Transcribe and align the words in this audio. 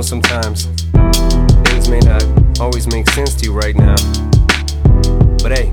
know 0.00 0.06
sometimes 0.06 0.64
things 1.68 1.90
may 1.90 2.00
not 2.00 2.24
always 2.58 2.86
make 2.86 3.06
sense 3.10 3.34
to 3.34 3.44
you 3.44 3.52
right 3.52 3.76
now. 3.76 3.96
But 5.42 5.52
hey, 5.52 5.66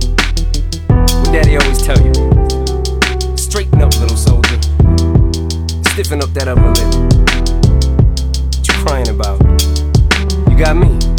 what 0.90 1.32
daddy 1.32 1.56
always 1.56 1.82
tell 1.82 1.98
you? 2.02 2.14
Straighten 3.38 3.82
up, 3.82 3.98
little 4.02 4.18
soldier. 4.18 4.60
Stiffen 5.92 6.22
up 6.22 6.34
that 6.34 6.48
upper 6.50 6.72
lip. 6.76 6.94
What 8.58 8.68
you 8.68 8.74
crying 8.84 9.08
about? 9.08 9.40
You 10.50 10.58
got 10.58 10.76
me. 10.76 11.17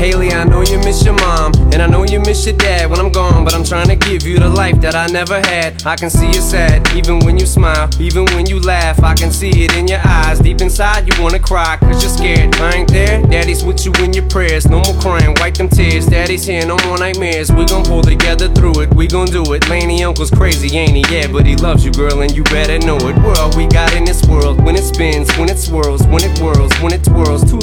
Hailie, 0.00 0.32
I 0.32 0.44
know 0.44 0.62
you 0.62 0.78
miss 0.78 1.04
your 1.04 1.12
mom, 1.12 1.52
and 1.74 1.82
I 1.82 1.86
know 1.86 2.04
you 2.04 2.20
miss 2.20 2.46
your 2.46 2.56
dad 2.56 2.88
when 2.88 2.98
I'm 2.98 3.12
gone, 3.12 3.44
but 3.44 3.52
I'm 3.52 3.62
trying 3.62 3.88
to 3.88 3.96
give 3.96 4.22
you 4.22 4.38
the 4.38 4.48
life 4.48 4.80
that 4.80 4.94
I 4.94 5.08
never 5.08 5.40
had. 5.40 5.84
I 5.84 5.94
can 5.94 6.08
see 6.08 6.28
you 6.28 6.40
sad, 6.40 6.88
even 6.96 7.18
when 7.18 7.38
you 7.38 7.44
smile, 7.44 7.90
even 8.00 8.24
when 8.32 8.46
you 8.46 8.60
laugh. 8.60 9.02
I 9.02 9.12
can 9.12 9.30
see 9.30 9.50
it 9.50 9.76
in 9.76 9.86
your 9.86 10.00
eyes. 10.02 10.38
Deep 10.38 10.62
inside, 10.62 11.06
you 11.06 11.22
wanna 11.22 11.38
cry, 11.38 11.76
cause 11.76 12.02
you're 12.02 12.16
scared. 12.16 12.54
I 12.56 12.76
ain't 12.76 12.90
there, 12.90 13.20
daddy's 13.26 13.62
with 13.62 13.84
you 13.84 13.92
in 14.02 14.14
your 14.14 14.26
prayers. 14.30 14.66
No 14.66 14.80
more 14.80 14.98
crying, 15.02 15.36
wipe 15.38 15.58
them 15.58 15.68
tears. 15.68 16.06
Daddy's 16.06 16.46
here, 16.46 16.64
no 16.64 16.78
more 16.86 16.96
nightmares. 16.96 17.52
We 17.52 17.66
gon' 17.66 17.84
pull 17.84 18.00
together 18.00 18.48
through 18.48 18.80
it, 18.80 18.94
we 18.94 19.06
gon' 19.06 19.26
do 19.26 19.52
it. 19.52 19.68
Lainie 19.68 20.02
Uncle's 20.02 20.30
crazy, 20.30 20.74
ain't 20.78 20.96
he? 20.96 21.04
Yeah, 21.14 21.26
but 21.26 21.44
he 21.44 21.56
loves 21.56 21.84
you, 21.84 21.92
girl, 21.92 22.22
and 22.22 22.34
you 22.34 22.42
better 22.44 22.78
know 22.78 22.96
it. 22.96 23.16
We're 23.18 23.36
we 23.54 23.66
got 23.66 23.94
in 23.94 24.06
this 24.06 24.24
world. 24.24 24.64
When 24.64 24.76
it 24.76 24.84
spins, 24.84 25.30
when 25.36 25.50
it 25.50 25.58
swirls, 25.58 26.06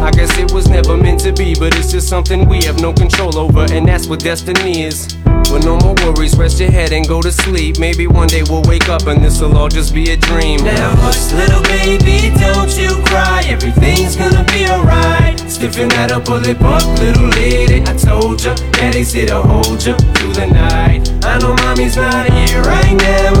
I 0.00 0.10
guess 0.10 0.36
it 0.38 0.52
was 0.52 0.68
never 0.68 0.96
meant 0.96 1.20
to 1.20 1.32
be, 1.32 1.54
but 1.54 1.76
it's 1.76 1.90
just 1.90 2.08
something 2.08 2.48
we 2.48 2.64
have 2.64 2.80
no 2.80 2.92
control 2.92 3.36
over, 3.36 3.66
and 3.72 3.86
that's 3.86 4.06
what 4.06 4.20
destiny 4.20 4.82
is. 4.82 5.16
But 5.24 5.64
no 5.64 5.78
more 5.78 5.94
worries, 6.04 6.36
rest 6.36 6.60
your 6.60 6.70
head 6.70 6.92
and 6.92 7.08
go 7.08 7.22
to 7.22 7.32
sleep. 7.32 7.78
Maybe 7.78 8.06
one 8.06 8.28
day 8.28 8.42
we'll 8.42 8.62
wake 8.62 8.88
up 8.90 9.06
and 9.06 9.24
this'll 9.24 9.56
all 9.56 9.68
just 9.68 9.94
be 9.94 10.10
a 10.10 10.16
dream. 10.16 10.62
Now 10.62 10.94
hush, 10.96 11.32
little 11.32 11.62
baby, 11.62 12.36
don't 12.38 12.70
you 12.76 13.02
cry. 13.06 13.42
Everything's 13.46 14.14
gonna 14.14 14.44
be 14.52 14.66
alright. 14.68 15.40
Stiffen 15.48 15.88
that 15.90 16.12
upper 16.12 16.36
lip 16.36 16.60
up, 16.60 16.84
little 17.00 17.28
lady. 17.28 17.80
I 17.80 17.96
told 17.96 18.44
ya, 18.44 18.54
daddy's 18.72 19.12
here 19.12 19.26
to 19.26 19.40
hold 19.40 19.84
ya 19.84 19.96
through 19.96 20.34
the 20.34 20.46
night. 20.46 21.08
I 21.24 21.38
know 21.38 21.54
mommy's 21.64 21.96
not 21.96 22.28
here 22.30 22.62
right 22.62 22.94
now, 22.94 23.37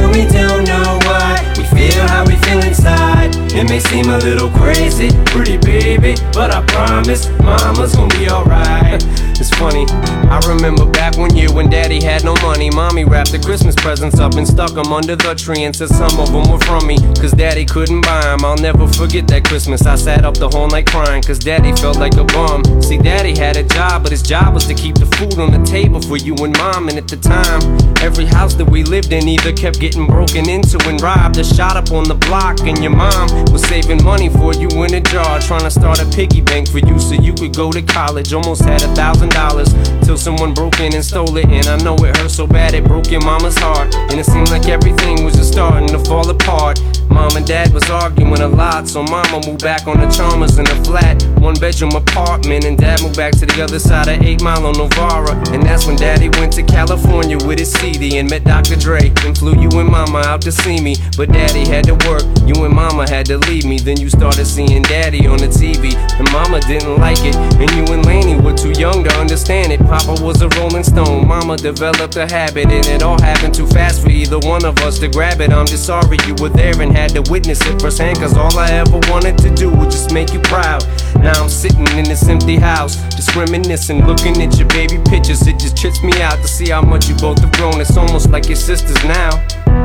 It 3.68 3.72
may 3.72 3.80
seem 3.80 4.08
a 4.08 4.16
little 4.16 4.48
crazy, 4.48 5.10
pretty 5.26 5.58
baby, 5.58 6.14
but 6.32 6.50
I 6.50 6.64
promise, 6.64 7.28
mama's 7.40 7.94
gonna 7.94 8.18
be 8.18 8.30
alright. 8.30 9.04
It's 9.38 9.50
funny, 9.50 9.84
I 10.28 10.40
remember 10.48 10.84
back 10.84 11.16
one 11.16 11.36
year 11.36 11.52
when 11.52 11.70
daddy 11.70 12.02
had 12.02 12.24
no 12.24 12.34
money. 12.42 12.70
Mommy 12.70 13.04
wrapped 13.04 13.30
the 13.30 13.38
Christmas 13.38 13.74
presents 13.76 14.18
up 14.18 14.34
and 14.34 14.46
stuck 14.46 14.72
them 14.74 14.92
under 14.92 15.14
the 15.14 15.34
tree 15.34 15.62
and 15.62 15.76
said 15.76 15.90
some 15.90 16.18
of 16.18 16.32
them 16.32 16.50
were 16.50 16.58
from 16.60 16.86
me. 16.86 16.98
Cause 17.20 17.30
daddy 17.30 17.64
couldn't 17.64 18.00
buy 18.00 18.20
them. 18.22 18.44
I'll 18.44 18.56
never 18.56 18.88
forget 18.88 19.28
that 19.28 19.44
Christmas. 19.44 19.86
I 19.86 19.94
sat 19.94 20.24
up 20.24 20.34
the 20.34 20.48
whole 20.48 20.66
night 20.66 20.86
crying 20.86 21.22
cause 21.22 21.38
daddy 21.38 21.70
felt 21.76 21.98
like 21.98 22.16
a 22.16 22.24
bum. 22.24 22.64
See, 22.82 22.98
daddy 22.98 23.38
had 23.38 23.56
a 23.56 23.62
job, 23.62 24.02
but 24.02 24.10
his 24.10 24.22
job 24.22 24.54
was 24.54 24.66
to 24.66 24.74
keep 24.74 24.96
the 24.96 25.06
food 25.16 25.38
on 25.38 25.52
the 25.52 25.64
table 25.64 26.02
for 26.02 26.16
you 26.16 26.34
and 26.42 26.56
mom. 26.58 26.88
And 26.88 26.98
at 26.98 27.06
the 27.06 27.16
time, 27.16 27.62
every 28.02 28.26
house 28.26 28.54
that 28.54 28.68
we 28.68 28.82
lived 28.82 29.12
in 29.12 29.28
either 29.28 29.52
kept 29.52 29.78
getting 29.78 30.06
broken 30.06 30.48
into 30.48 30.78
and 30.88 31.00
robbed 31.00 31.38
or 31.38 31.44
shot 31.44 31.76
up 31.76 31.92
on 31.92 32.04
the 32.04 32.16
block. 32.16 32.60
And 32.60 32.82
your 32.82 32.92
mom 32.92 33.28
was 33.52 33.57
saving 33.58 34.02
money 34.04 34.28
for 34.28 34.54
you 34.54 34.68
in 34.84 34.94
a 34.94 35.00
jar, 35.00 35.40
trying 35.40 35.62
to 35.62 35.70
start 35.70 36.00
a 36.00 36.06
piggy 36.06 36.40
bank 36.40 36.68
for 36.70 36.78
you 36.78 36.98
so 36.98 37.14
you 37.14 37.34
could 37.34 37.54
go 37.54 37.70
to 37.70 37.82
college. 37.82 38.32
Almost 38.32 38.62
had 38.62 38.82
a 38.82 38.94
thousand 38.94 39.30
dollars 39.30 39.72
till 40.02 40.16
someone 40.16 40.54
broke 40.54 40.80
in 40.80 40.94
and 40.94 41.04
stole 41.04 41.36
it. 41.36 41.46
And 41.46 41.66
I 41.66 41.76
know 41.78 41.94
it 41.96 42.16
hurt 42.16 42.30
so 42.30 42.46
bad 42.46 42.74
it 42.74 42.84
broke 42.84 43.10
your 43.10 43.20
mama's 43.22 43.58
heart. 43.58 43.94
And 43.94 44.18
it 44.20 44.26
seemed 44.26 44.50
like 44.50 44.68
everything 44.68 45.24
was 45.24 45.36
just 45.36 45.52
starting 45.52 45.88
to 45.88 45.98
fall 46.04 46.28
apart. 46.30 46.80
Mom 47.18 47.36
and 47.36 47.44
dad 47.44 47.74
was 47.74 47.90
arguing 47.90 48.40
a 48.40 48.46
lot, 48.46 48.86
so 48.86 49.02
mama 49.02 49.40
moved 49.44 49.60
back 49.60 49.88
on 49.88 49.98
the 49.98 50.06
Chalmers 50.06 50.56
in 50.56 50.64
a 50.68 50.84
flat, 50.84 51.20
one 51.40 51.54
bedroom 51.54 51.90
apartment. 51.96 52.64
And 52.64 52.78
dad 52.78 53.02
moved 53.02 53.16
back 53.16 53.32
to 53.40 53.44
the 53.44 53.60
other 53.60 53.80
side 53.80 54.06
of 54.06 54.22
8 54.22 54.40
Mile 54.40 54.64
on 54.64 54.78
Novara. 54.78 55.34
And 55.50 55.64
that's 55.64 55.84
when 55.84 55.96
daddy 55.96 56.28
went 56.38 56.52
to 56.52 56.62
California 56.62 57.36
with 57.44 57.58
his 57.58 57.72
CD 57.72 58.18
and 58.18 58.30
met 58.30 58.44
Dr. 58.44 58.76
Dre. 58.76 59.10
And 59.26 59.36
flew 59.36 59.58
you 59.58 59.68
and 59.80 59.90
mama 59.90 60.18
out 60.30 60.42
to 60.42 60.52
see 60.52 60.80
me. 60.80 60.94
But 61.16 61.32
daddy 61.32 61.66
had 61.66 61.84
to 61.90 61.94
work, 62.06 62.22
you 62.46 62.54
and 62.64 62.72
mama 62.72 63.10
had 63.10 63.26
to 63.26 63.38
leave 63.50 63.64
me. 63.64 63.80
Then 63.80 63.98
you 63.98 64.08
started 64.10 64.46
seeing 64.46 64.82
daddy 64.82 65.26
on 65.26 65.38
the 65.38 65.48
TV. 65.48 65.98
And 66.20 66.30
mama 66.30 66.60
didn't 66.60 66.98
like 66.98 67.18
it, 67.24 67.34
and 67.34 67.68
you 67.74 67.82
and 67.92 68.06
Lainie 68.06 68.40
were 68.40 68.54
too 68.54 68.78
young 68.78 69.02
to. 69.02 69.17
Papa 69.88 70.22
was 70.22 70.42
a 70.42 70.48
rolling 70.60 70.84
stone, 70.84 71.26
mama 71.26 71.56
developed 71.56 72.16
a 72.16 72.26
habit, 72.26 72.66
and 72.66 72.84
it 72.86 73.02
all 73.02 73.18
happened 73.22 73.54
too 73.54 73.66
fast 73.68 74.02
for 74.02 74.10
either 74.10 74.38
one 74.40 74.62
of 74.66 74.76
us 74.80 74.98
to 74.98 75.08
grab 75.08 75.40
it. 75.40 75.50
I'm 75.50 75.64
just 75.64 75.86
sorry 75.86 76.18
you 76.26 76.34
were 76.34 76.50
there 76.50 76.78
and 76.82 76.94
had 76.94 77.12
to 77.12 77.22
witness 77.30 77.64
it 77.64 77.80
firsthand, 77.80 78.18
cause 78.18 78.36
all 78.36 78.58
I 78.58 78.70
ever 78.72 79.00
wanted 79.08 79.38
to 79.38 79.50
do 79.54 79.70
was 79.70 79.94
just 79.94 80.12
make 80.12 80.34
you 80.34 80.40
proud. 80.40 80.84
Now 81.20 81.42
I'm 81.42 81.48
sitting 81.48 81.88
in 81.96 82.04
this 82.04 82.28
empty 82.28 82.56
house, 82.56 82.96
just 83.16 83.34
reminiscing, 83.34 84.04
looking 84.06 84.42
at 84.42 84.58
your 84.58 84.68
baby 84.68 84.98
pictures. 85.08 85.46
It 85.46 85.58
just 85.58 85.78
trips 85.78 86.02
me 86.02 86.12
out 86.20 86.36
to 86.36 86.48
see 86.48 86.68
how 86.68 86.82
much 86.82 87.08
you 87.08 87.14
both 87.14 87.38
have 87.40 87.52
grown. 87.52 87.80
It's 87.80 87.96
almost 87.96 88.28
like 88.28 88.46
your 88.46 88.56
sisters 88.56 89.02
now. 89.04 89.30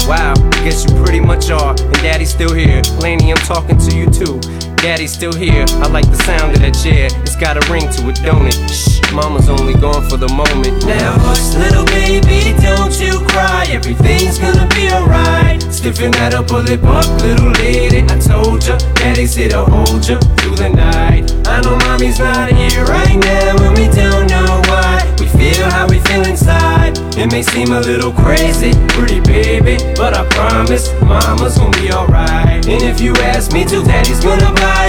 Wow, 0.06 0.34
I 0.36 0.64
guess 0.66 0.84
you 0.84 1.02
pretty 1.02 1.22
much 1.22 1.50
are, 1.50 1.72
and 1.80 1.94
daddy's 2.04 2.32
still 2.32 2.54
here. 2.54 2.82
Lainie, 3.00 3.32
I'm 3.32 3.38
talking 3.48 3.78
to 3.78 3.96
you 3.96 4.10
too. 4.10 4.38
Daddy's 4.84 5.14
still 5.14 5.34
here. 5.34 5.64
I 5.80 5.88
like 5.88 6.12
the 6.12 6.22
sound 6.24 6.52
of 6.52 6.60
that 6.60 6.76
chair. 6.84 7.08
It's 7.22 7.38
got 7.38 7.56
a 7.56 7.72
ring 7.72 7.90
to 7.90 8.10
it, 8.10 8.22
don't 8.22 8.48
it? 8.48 8.93
Mama's 9.14 9.48
only 9.48 9.76
gone 9.76 10.10
for 10.10 10.18
the 10.18 10.28
moment. 10.30 10.86
Now 10.88 11.14
hush, 11.22 11.54
little 11.54 11.86
baby, 11.86 12.58
don't 12.62 12.90
you 13.00 13.20
cry. 13.30 13.68
Everything's 13.70 14.40
gonna 14.40 14.68
be 14.74 14.90
alright. 14.90 15.62
Stiffen 15.72 16.10
that 16.14 16.34
upper 16.34 16.58
lip 16.58 16.84
up, 16.84 17.06
little 17.22 17.52
lady. 17.62 18.02
I 18.10 18.18
told 18.18 18.66
ya, 18.66 18.76
daddy's 18.98 19.36
here 19.36 19.50
to 19.50 19.66
hold 19.66 20.02
ya 20.10 20.18
through 20.42 20.56
the 20.56 20.70
night. 20.70 21.30
I 21.46 21.62
know 21.62 21.78
mommy's 21.86 22.18
not 22.18 22.50
here 22.52 22.86
right 22.86 23.14
now, 23.14 23.62
and 23.62 23.78
we 23.78 23.86
don't 23.94 24.26
know 24.26 24.62
why. 24.66 25.06
We 25.20 25.28
feel 25.30 25.70
how 25.70 25.88
we 25.88 26.00
feel 26.10 26.26
inside. 26.26 26.98
It 27.16 27.32
may 27.32 27.44
seem 27.44 27.72
a 27.72 27.82
little 27.82 28.12
crazy, 28.12 28.74
pretty 28.98 29.22
baby, 29.22 29.78
but 29.94 30.18
I 30.18 30.26
promise, 30.34 30.90
mama's 31.02 31.60
gonna 31.60 31.78
be 31.78 31.94
alright. 31.94 32.66
And 32.66 32.82
if 32.82 33.00
you 33.00 33.14
ask 33.22 33.54
me 33.54 33.64
to, 33.66 33.84
daddy's 33.84 34.24
gonna 34.26 34.52
buy 34.58 34.83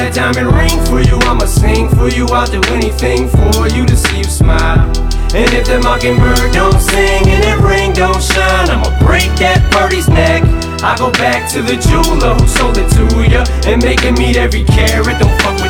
A 0.00 0.10
diamond 0.10 0.54
ring 0.56 0.80
for 0.86 1.00
you. 1.00 1.18
I'ma 1.28 1.44
sing 1.44 1.88
for 1.90 2.08
you. 2.08 2.26
I'll 2.26 2.46
do 2.46 2.60
anything 2.72 3.28
for 3.28 3.68
you 3.68 3.84
to 3.84 3.96
see 3.96 4.18
you 4.18 4.24
smile. 4.24 4.88
And 5.34 5.52
if 5.52 5.66
the 5.66 5.78
mockingbird 5.78 6.52
don't 6.52 6.80
sing 6.80 7.28
and 7.28 7.44
that 7.44 7.60
ring 7.60 7.92
don't 7.92 8.22
shine, 8.22 8.70
I'ma 8.70 8.90
break 9.04 9.28
that 9.38 9.60
birdie's 9.70 10.08
neck. 10.08 10.42
I 10.82 10.96
go 10.96 11.12
back 11.12 11.48
to 11.52 11.60
the 11.60 11.76
jeweler 11.76 12.34
who 12.34 12.48
sold 12.48 12.78
it 12.78 12.88
to 12.96 13.30
ya 13.30 13.44
and 13.70 13.82
make 13.84 14.00
him 14.00 14.14
meet 14.14 14.36
every 14.36 14.64
carat. 14.64 15.20
Don't 15.20 15.42
fuck 15.42 15.60